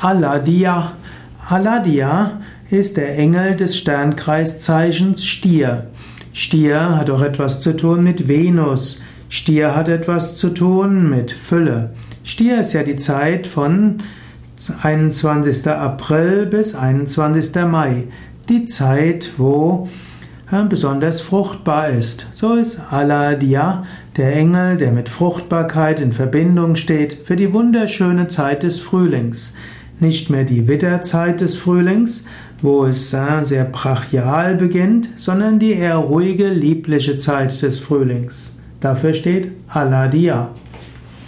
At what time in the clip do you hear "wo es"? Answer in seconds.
32.62-33.10